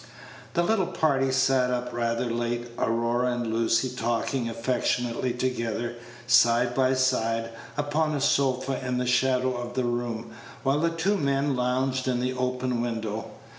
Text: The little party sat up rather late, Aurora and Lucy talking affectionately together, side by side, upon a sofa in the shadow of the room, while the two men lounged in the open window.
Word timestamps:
The 0.55 0.63
little 0.63 0.87
party 0.87 1.31
sat 1.31 1.69
up 1.69 1.93
rather 1.93 2.25
late, 2.25 2.71
Aurora 2.79 3.33
and 3.33 3.53
Lucy 3.53 3.87
talking 3.87 4.49
affectionately 4.49 5.31
together, 5.31 5.93
side 6.25 6.73
by 6.73 6.95
side, 6.95 7.51
upon 7.77 8.15
a 8.15 8.19
sofa 8.19 8.81
in 8.83 8.97
the 8.97 9.05
shadow 9.05 9.55
of 9.55 9.75
the 9.75 9.83
room, 9.83 10.31
while 10.63 10.79
the 10.79 10.89
two 10.89 11.17
men 11.17 11.55
lounged 11.55 12.07
in 12.07 12.19
the 12.19 12.33
open 12.33 12.81
window. 12.81 13.29